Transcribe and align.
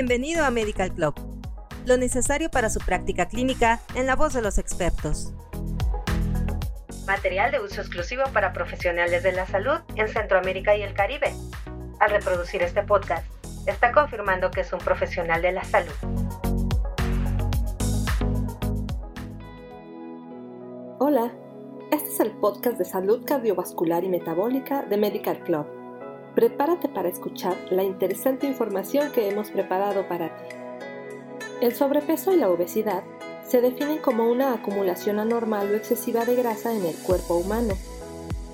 Bienvenido 0.00 0.44
a 0.44 0.52
Medical 0.52 0.94
Club, 0.94 1.12
lo 1.84 1.96
necesario 1.96 2.52
para 2.52 2.70
su 2.70 2.78
práctica 2.78 3.26
clínica 3.26 3.80
en 3.96 4.06
la 4.06 4.14
voz 4.14 4.32
de 4.32 4.40
los 4.40 4.56
expertos. 4.56 5.32
Material 7.04 7.50
de 7.50 7.58
uso 7.58 7.80
exclusivo 7.80 8.22
para 8.32 8.52
profesionales 8.52 9.24
de 9.24 9.32
la 9.32 9.44
salud 9.44 9.80
en 9.96 10.06
Centroamérica 10.06 10.76
y 10.76 10.82
el 10.82 10.94
Caribe. 10.94 11.34
Al 11.98 12.10
reproducir 12.12 12.62
este 12.62 12.84
podcast, 12.84 13.26
está 13.66 13.90
confirmando 13.90 14.52
que 14.52 14.60
es 14.60 14.72
un 14.72 14.78
profesional 14.78 15.42
de 15.42 15.50
la 15.50 15.64
salud. 15.64 15.92
Hola, 21.00 21.32
este 21.90 22.08
es 22.08 22.20
el 22.20 22.30
podcast 22.38 22.78
de 22.78 22.84
salud 22.84 23.24
cardiovascular 23.24 24.04
y 24.04 24.08
metabólica 24.10 24.84
de 24.84 24.96
Medical 24.96 25.40
Club. 25.40 25.77
Prepárate 26.38 26.88
para 26.88 27.08
escuchar 27.08 27.56
la 27.68 27.82
interesante 27.82 28.46
información 28.46 29.10
que 29.10 29.28
hemos 29.28 29.50
preparado 29.50 30.06
para 30.06 30.36
ti. 30.36 30.54
El 31.60 31.74
sobrepeso 31.74 32.32
y 32.32 32.36
la 32.36 32.48
obesidad 32.48 33.02
se 33.44 33.60
definen 33.60 33.98
como 33.98 34.30
una 34.30 34.54
acumulación 34.54 35.18
anormal 35.18 35.68
o 35.68 35.74
excesiva 35.74 36.24
de 36.24 36.36
grasa 36.36 36.72
en 36.72 36.86
el 36.86 36.94
cuerpo 36.94 37.34
humano. 37.34 37.74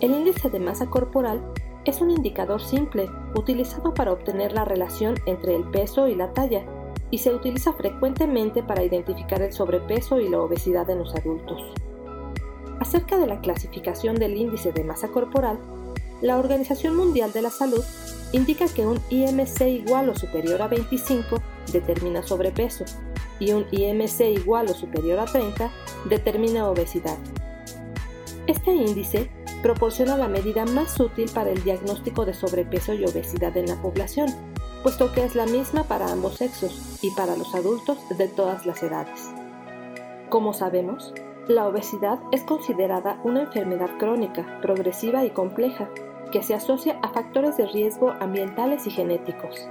El 0.00 0.12
índice 0.12 0.48
de 0.48 0.60
masa 0.60 0.86
corporal 0.86 1.42
es 1.84 2.00
un 2.00 2.10
indicador 2.10 2.62
simple 2.62 3.06
utilizado 3.34 3.92
para 3.92 4.12
obtener 4.12 4.52
la 4.52 4.64
relación 4.64 5.16
entre 5.26 5.54
el 5.54 5.64
peso 5.64 6.08
y 6.08 6.14
la 6.14 6.32
talla 6.32 6.64
y 7.10 7.18
se 7.18 7.34
utiliza 7.34 7.74
frecuentemente 7.74 8.62
para 8.62 8.82
identificar 8.82 9.42
el 9.42 9.52
sobrepeso 9.52 10.18
y 10.20 10.30
la 10.30 10.40
obesidad 10.40 10.88
en 10.88 11.00
los 11.00 11.14
adultos. 11.14 11.60
Acerca 12.80 13.18
de 13.18 13.26
la 13.26 13.42
clasificación 13.42 14.14
del 14.14 14.38
índice 14.38 14.72
de 14.72 14.84
masa 14.84 15.08
corporal, 15.08 15.58
la 16.24 16.38
Organización 16.38 16.96
Mundial 16.96 17.34
de 17.34 17.42
la 17.42 17.50
Salud 17.50 17.84
indica 18.32 18.66
que 18.66 18.86
un 18.86 18.98
IMC 19.10 19.60
igual 19.68 20.08
o 20.08 20.16
superior 20.16 20.62
a 20.62 20.68
25 20.68 21.36
determina 21.70 22.22
sobrepeso 22.22 22.86
y 23.38 23.52
un 23.52 23.66
IMC 23.70 24.20
igual 24.30 24.70
o 24.70 24.74
superior 24.74 25.18
a 25.20 25.26
30 25.26 25.70
determina 26.08 26.66
obesidad. 26.66 27.18
Este 28.46 28.72
índice 28.72 29.30
proporciona 29.62 30.16
la 30.16 30.28
medida 30.28 30.64
más 30.64 30.98
útil 30.98 31.30
para 31.34 31.50
el 31.50 31.62
diagnóstico 31.62 32.24
de 32.24 32.32
sobrepeso 32.32 32.94
y 32.94 33.04
obesidad 33.04 33.54
en 33.58 33.66
la 33.66 33.82
población, 33.82 34.34
puesto 34.82 35.12
que 35.12 35.24
es 35.24 35.34
la 35.34 35.44
misma 35.44 35.84
para 35.84 36.10
ambos 36.10 36.38
sexos 36.38 36.98
y 37.02 37.10
para 37.10 37.36
los 37.36 37.54
adultos 37.54 37.98
de 38.16 38.28
todas 38.28 38.64
las 38.64 38.82
edades. 38.82 39.30
Como 40.30 40.54
sabemos, 40.54 41.12
la 41.48 41.68
obesidad 41.68 42.18
es 42.32 42.42
considerada 42.44 43.20
una 43.24 43.42
enfermedad 43.42 43.90
crónica, 43.98 44.58
progresiva 44.62 45.26
y 45.26 45.30
compleja, 45.30 45.90
que 46.34 46.42
se 46.42 46.52
asocia 46.52 46.98
a 47.00 47.10
factores 47.10 47.56
de 47.56 47.64
riesgo 47.66 48.10
ambientales 48.18 48.88
y 48.88 48.90
genéticos. 48.90 49.68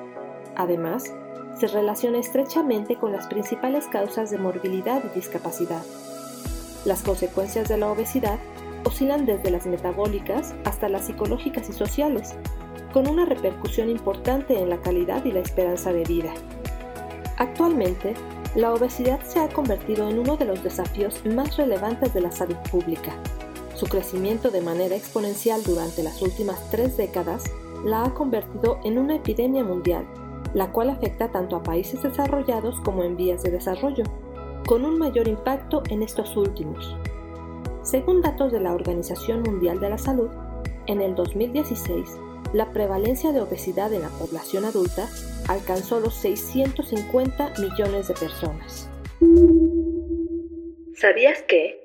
Además, 0.56 1.14
se 1.60 1.68
relaciona 1.68 2.20
estrechamente 2.20 2.96
con 2.96 3.12
las 3.12 3.28
principales 3.28 3.86
causas 3.88 4.32
de 4.32 4.38
morbilidad 4.38 5.04
y 5.04 5.14
discapacidad. 5.14 5.84
Las 6.86 7.04
consecuencias 7.04 7.68
de 7.68 7.76
la 7.76 7.92
obesidad 7.92 8.40
oscilan 8.86 9.26
desde 9.26 9.52
las 9.52 9.66
metabólicas 9.66 10.56
hasta 10.64 10.88
las 10.88 11.08
psicológicas 11.08 11.68
y 11.68 11.74
sociales, 11.74 12.34
con 12.94 13.10
una 13.10 13.26
repercusión 13.26 13.90
importante 13.90 14.58
en 14.58 14.70
la 14.70 14.78
calidad 14.78 15.26
y 15.26 15.34
la 15.34 15.42
esperanza 15.42 15.92
de 15.92 16.06
vida. 16.06 16.34
Actualmente, 17.40 18.14
la 18.56 18.74
obesidad 18.74 19.22
se 19.24 19.42
ha 19.42 19.50
convertido 19.50 20.10
en 20.10 20.18
uno 20.18 20.38
de 20.38 20.46
los 20.46 20.64
desafíos 20.64 21.26
más 21.26 21.58
relevantes 21.58 22.14
de 22.14 22.22
la 22.22 22.32
salud 22.32 22.56
pública. 22.72 23.12
Su 23.76 23.88
crecimiento 23.88 24.52
de 24.52 24.62
manera 24.62 24.96
exponencial 24.96 25.64
durante 25.64 26.04
las 26.04 26.22
últimas 26.22 26.70
tres 26.70 26.96
décadas 26.96 27.44
la 27.84 28.04
ha 28.04 28.14
convertido 28.14 28.80
en 28.84 28.98
una 28.98 29.16
epidemia 29.16 29.64
mundial, 29.64 30.06
la 30.54 30.72
cual 30.72 30.90
afecta 30.90 31.32
tanto 31.32 31.56
a 31.56 31.64
países 31.64 32.02
desarrollados 32.04 32.80
como 32.82 33.04
en 33.04 33.18
vías 33.18 33.42
de 33.44 33.52
desarrollo, 33.52 34.04
con 34.68 34.86
un 34.86 34.98
mayor 34.98 35.28
impacto 35.28 35.84
en 35.90 36.04
estos 36.04 36.38
últimos. 36.38 36.96
Según 37.82 38.22
datos 38.22 38.52
de 38.52 38.62
la 38.62 38.74
Organización 38.74 39.42
Mundial 39.42 39.80
de 39.80 39.90
la 39.90 39.98
Salud, 39.98 40.30
en 40.86 41.02
el 41.02 41.16
2016, 41.16 42.18
la 42.54 42.72
prevalencia 42.72 43.32
de 43.32 43.42
obesidad 43.42 43.92
en 43.94 44.04
la 44.04 44.10
población 44.10 44.66
adulta 44.66 45.10
alcanzó 45.48 46.00
los 46.00 46.14
650 46.16 47.54
millones 47.60 48.08
de 48.08 48.14
personas. 48.14 48.90
¿Sabías 50.96 51.42
que? 51.48 51.83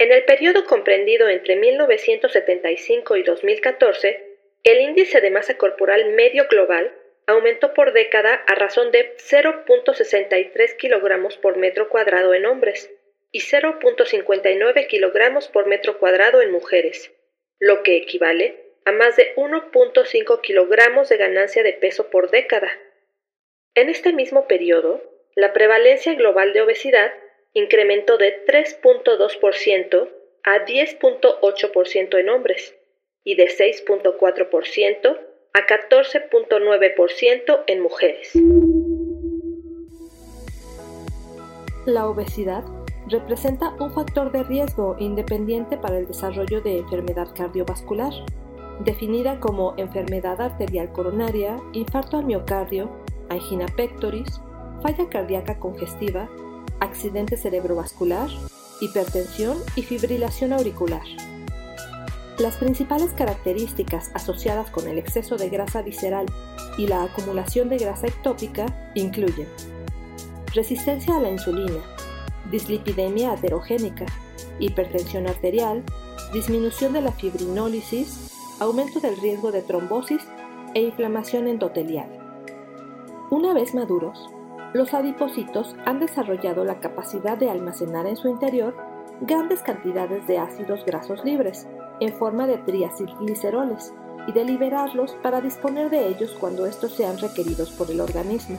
En 0.00 0.12
el 0.12 0.24
periodo 0.24 0.64
comprendido 0.64 1.28
entre 1.28 1.56
1975 1.56 3.16
y 3.16 3.22
2014, 3.22 4.38
el 4.64 4.80
índice 4.80 5.20
de 5.20 5.30
masa 5.30 5.58
corporal 5.58 6.14
medio 6.14 6.46
global 6.48 6.90
aumentó 7.26 7.74
por 7.74 7.92
década 7.92 8.32
a 8.46 8.54
razón 8.54 8.92
de 8.92 9.14
0.63 9.18 10.76
kilogramos 10.78 11.36
por 11.36 11.58
metro 11.58 11.90
cuadrado 11.90 12.32
en 12.32 12.46
hombres 12.46 12.90
y 13.30 13.40
0.59 13.40 14.86
kilogramos 14.86 15.48
por 15.48 15.66
metro 15.66 15.98
cuadrado 15.98 16.40
en 16.40 16.50
mujeres, 16.50 17.12
lo 17.58 17.82
que 17.82 17.98
equivale 17.98 18.56
a 18.86 18.92
más 18.92 19.16
de 19.16 19.34
1.5 19.34 20.40
kilogramos 20.40 21.10
de 21.10 21.18
ganancia 21.18 21.62
de 21.62 21.74
peso 21.74 22.08
por 22.08 22.30
década. 22.30 22.72
En 23.74 23.90
este 23.90 24.14
mismo 24.14 24.48
periodo, 24.48 25.02
la 25.34 25.52
prevalencia 25.52 26.14
global 26.14 26.54
de 26.54 26.62
obesidad 26.62 27.12
incrementó 27.54 28.16
de 28.18 28.44
3.2% 28.46 30.08
a 30.44 30.64
10.8% 30.64 32.18
en 32.18 32.28
hombres 32.28 32.74
y 33.24 33.34
de 33.34 33.46
6.4% 33.46 35.18
a 35.52 35.66
14.9% 35.66 37.64
en 37.66 37.80
mujeres. 37.80 38.32
La 41.86 42.08
obesidad 42.08 42.64
representa 43.08 43.74
un 43.80 43.92
factor 43.92 44.30
de 44.30 44.44
riesgo 44.44 44.96
independiente 45.00 45.76
para 45.76 45.98
el 45.98 46.06
desarrollo 46.06 46.60
de 46.60 46.78
enfermedad 46.78 47.28
cardiovascular 47.34 48.12
definida 48.84 49.38
como 49.40 49.74
enfermedad 49.76 50.40
arterial 50.40 50.90
coronaria, 50.92 51.60
infarto 51.72 52.18
al 52.18 52.24
miocardio, 52.24 52.90
angina 53.28 53.66
pectoris, 53.76 54.40
falla 54.82 55.08
cardíaca 55.08 55.58
congestiva, 55.58 56.28
accidente 56.80 57.36
cerebrovascular, 57.36 58.28
hipertensión 58.80 59.58
y 59.76 59.82
fibrilación 59.82 60.52
auricular. 60.52 61.02
Las 62.38 62.56
principales 62.56 63.12
características 63.12 64.10
asociadas 64.14 64.70
con 64.70 64.88
el 64.88 64.98
exceso 64.98 65.36
de 65.36 65.50
grasa 65.50 65.82
visceral 65.82 66.26
y 66.78 66.86
la 66.86 67.02
acumulación 67.02 67.68
de 67.68 67.76
grasa 67.76 68.06
ectópica 68.06 68.64
incluyen 68.94 69.48
resistencia 70.54 71.16
a 71.16 71.20
la 71.20 71.30
insulina, 71.30 71.80
dislipidemia 72.50 73.32
aterogénica, 73.32 74.06
hipertensión 74.58 75.26
arterial, 75.26 75.84
disminución 76.32 76.92
de 76.92 77.02
la 77.02 77.12
fibrinólisis, 77.12 78.30
aumento 78.58 79.00
del 79.00 79.16
riesgo 79.20 79.52
de 79.52 79.62
trombosis 79.62 80.22
e 80.74 80.82
inflamación 80.82 81.46
endotelial. 81.46 82.08
Una 83.30 83.52
vez 83.54 83.74
maduros, 83.74 84.30
los 84.72 84.94
adipocitos 84.94 85.74
han 85.84 85.98
desarrollado 85.98 86.64
la 86.64 86.78
capacidad 86.78 87.36
de 87.36 87.50
almacenar 87.50 88.06
en 88.06 88.16
su 88.16 88.28
interior 88.28 88.76
grandes 89.20 89.62
cantidades 89.62 90.26
de 90.26 90.38
ácidos 90.38 90.84
grasos 90.84 91.24
libres 91.24 91.66
en 92.00 92.12
forma 92.14 92.46
de 92.46 92.58
triacilgliceroles 92.58 93.92
y 94.26 94.32
de 94.32 94.44
liberarlos 94.44 95.16
para 95.22 95.40
disponer 95.40 95.90
de 95.90 96.08
ellos 96.08 96.36
cuando 96.38 96.66
estos 96.66 96.92
sean 96.94 97.18
requeridos 97.18 97.70
por 97.72 97.90
el 97.90 98.00
organismo. 98.00 98.58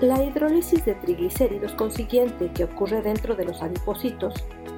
La 0.00 0.22
hidrólisis 0.22 0.84
de 0.84 0.94
triglicéridos 0.94 1.72
consiguiente 1.72 2.50
que 2.52 2.64
ocurre 2.64 3.02
dentro 3.02 3.34
de 3.34 3.44
los 3.44 3.62
adipocitos 3.62 4.34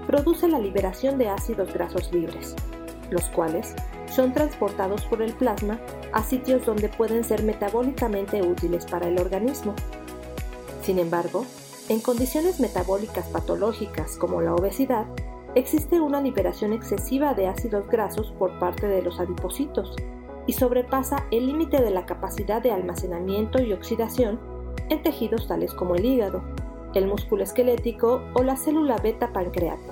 produce 0.07 0.49
la 0.49 0.59
liberación 0.59 1.19
de 1.19 1.29
ácidos 1.29 1.73
grasos 1.73 2.13
libres, 2.13 2.57
los 3.11 3.25
cuales 3.31 3.75
son 4.11 4.33
transportados 4.33 5.05
por 5.07 5.23
el 5.23 5.33
plasma 5.33 5.81
a 6.13 6.23
sitios 6.23 6.67
donde 6.67 6.89
pueden 6.89 7.25
ser 7.25 7.43
metabólicamente 7.43 8.43
útiles 8.43 8.85
para 8.87 9.09
el 9.09 9.19
organismo. 9.19 9.75
Sin 10.83 10.99
embargo, 10.99 11.47
en 11.89 12.01
condiciones 12.01 12.61
metabólicas 12.61 13.29
patológicas 13.29 14.17
como 14.17 14.41
la 14.41 14.55
obesidad, 14.55 15.07
existe 15.55 16.01
una 16.01 16.21
liberación 16.21 16.73
excesiva 16.73 17.35
de 17.35 17.49
ácidos 17.49 17.89
grasos 17.89 18.33
por 18.39 18.59
parte 18.59 18.87
de 18.87 19.03
los 19.03 19.19
adipocitos 19.19 19.97
y 20.47 20.53
sobrepasa 20.53 21.27
el 21.31 21.47
límite 21.47 21.83
de 21.83 21.91
la 21.91 22.07
capacidad 22.07 22.63
de 22.63 22.73
almacenamiento 22.73 23.61
y 23.63 23.73
oxidación 23.73 24.39
en 24.89 25.03
tejidos 25.03 25.49
tales 25.49 25.75
como 25.75 25.95
el 25.95 26.05
hígado, 26.05 26.43
el 26.95 27.07
músculo 27.07 27.43
esquelético 27.43 28.23
o 28.35 28.43
la 28.43 28.57
célula 28.57 28.97
beta 28.99 29.33
pancreática. 29.33 29.90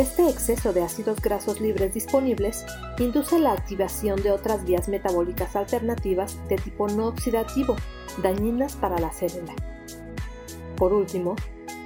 Este 0.00 0.26
exceso 0.30 0.72
de 0.72 0.82
ácidos 0.82 1.20
grasos 1.20 1.60
libres 1.60 1.92
disponibles 1.92 2.64
induce 2.98 3.38
la 3.38 3.52
activación 3.52 4.22
de 4.22 4.30
otras 4.32 4.64
vías 4.64 4.88
metabólicas 4.88 5.54
alternativas 5.56 6.38
de 6.48 6.56
tipo 6.56 6.88
no 6.88 7.08
oxidativo, 7.08 7.76
dañinas 8.22 8.76
para 8.76 8.98
la 8.98 9.12
célula. 9.12 9.52
Por 10.78 10.94
último, 10.94 11.36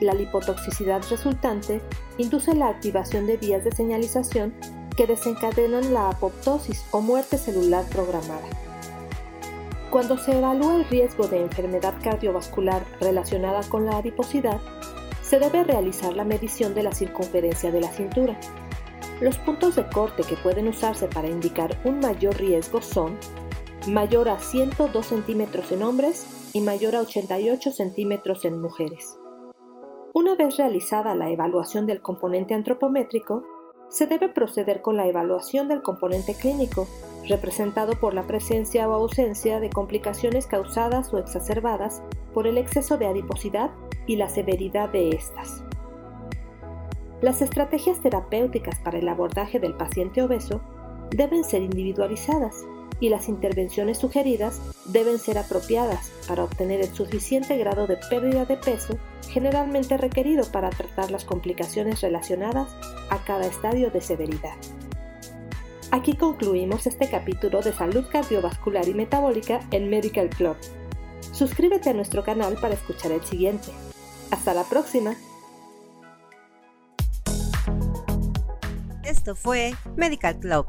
la 0.00 0.14
lipotoxicidad 0.14 1.02
resultante 1.10 1.80
induce 2.16 2.54
la 2.54 2.68
activación 2.68 3.26
de 3.26 3.36
vías 3.36 3.64
de 3.64 3.72
señalización 3.72 4.54
que 4.96 5.08
desencadenan 5.08 5.92
la 5.92 6.10
apoptosis 6.10 6.84
o 6.92 7.00
muerte 7.00 7.36
celular 7.36 7.84
programada. 7.90 8.46
Cuando 9.90 10.18
se 10.18 10.38
evalúa 10.38 10.76
el 10.76 10.84
riesgo 10.84 11.26
de 11.26 11.40
enfermedad 11.42 11.94
cardiovascular 12.00 12.86
relacionada 13.00 13.64
con 13.68 13.86
la 13.86 13.96
adiposidad, 13.96 14.60
se 15.24 15.38
debe 15.38 15.64
realizar 15.64 16.14
la 16.14 16.24
medición 16.24 16.74
de 16.74 16.82
la 16.82 16.92
circunferencia 16.92 17.72
de 17.72 17.80
la 17.80 17.90
cintura. 17.90 18.38
Los 19.20 19.38
puntos 19.38 19.74
de 19.76 19.88
corte 19.88 20.22
que 20.22 20.36
pueden 20.36 20.68
usarse 20.68 21.06
para 21.06 21.28
indicar 21.28 21.80
un 21.84 22.00
mayor 22.00 22.36
riesgo 22.36 22.82
son 22.82 23.16
mayor 23.88 24.28
a 24.28 24.38
102 24.38 25.06
centímetros 25.06 25.72
en 25.72 25.82
hombres 25.82 26.50
y 26.52 26.60
mayor 26.60 26.94
a 26.96 27.00
88 27.00 27.72
centímetros 27.72 28.44
en 28.44 28.60
mujeres. 28.60 29.18
Una 30.12 30.34
vez 30.36 30.56
realizada 30.56 31.14
la 31.14 31.30
evaluación 31.30 31.86
del 31.86 32.02
componente 32.02 32.54
antropométrico, 32.54 33.44
se 33.88 34.06
debe 34.06 34.28
proceder 34.28 34.82
con 34.82 34.96
la 34.96 35.06
evaluación 35.06 35.68
del 35.68 35.82
componente 35.82 36.34
clínico, 36.34 36.86
representado 37.28 37.98
por 37.98 38.14
la 38.14 38.26
presencia 38.26 38.88
o 38.88 38.92
ausencia 38.92 39.60
de 39.60 39.70
complicaciones 39.70 40.46
causadas 40.46 41.12
o 41.12 41.18
exacerbadas 41.18 42.02
por 42.32 42.46
el 42.46 42.58
exceso 42.58 42.98
de 42.98 43.06
adiposidad 43.06 43.70
y 44.06 44.16
la 44.16 44.28
severidad 44.28 44.90
de 44.90 45.10
estas. 45.10 45.64
Las 47.20 47.40
estrategias 47.40 48.02
terapéuticas 48.02 48.78
para 48.80 48.98
el 48.98 49.08
abordaje 49.08 49.58
del 49.58 49.74
paciente 49.74 50.22
obeso 50.22 50.60
deben 51.10 51.44
ser 51.44 51.62
individualizadas 51.62 52.66
y 53.00 53.08
las 53.08 53.28
intervenciones 53.28 53.98
sugeridas 53.98 54.60
deben 54.86 55.18
ser 55.18 55.38
apropiadas 55.38 56.12
para 56.28 56.44
obtener 56.44 56.80
el 56.80 56.94
suficiente 56.94 57.56
grado 57.56 57.86
de 57.86 57.96
pérdida 58.10 58.44
de 58.44 58.56
peso 58.56 58.98
generalmente 59.30 59.96
requerido 59.96 60.44
para 60.52 60.70
tratar 60.70 61.10
las 61.10 61.24
complicaciones 61.24 62.00
relacionadas 62.02 62.76
a 63.10 63.24
cada 63.24 63.46
estadio 63.46 63.90
de 63.90 64.00
severidad. 64.00 64.56
Aquí 65.94 66.16
concluimos 66.16 66.88
este 66.88 67.08
capítulo 67.08 67.62
de 67.62 67.72
salud 67.72 68.04
cardiovascular 68.10 68.88
y 68.88 68.94
metabólica 68.94 69.60
en 69.70 69.88
Medical 69.88 70.28
Club. 70.28 70.56
Suscríbete 71.30 71.90
a 71.90 71.92
nuestro 71.92 72.24
canal 72.24 72.58
para 72.60 72.74
escuchar 72.74 73.12
el 73.12 73.22
siguiente. 73.22 73.68
Hasta 74.32 74.54
la 74.54 74.64
próxima. 74.64 75.14
Esto 79.04 79.36
fue 79.36 79.74
Medical 79.94 80.40
Club 80.40 80.66